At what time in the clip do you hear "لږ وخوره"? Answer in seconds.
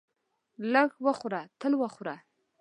0.73-1.41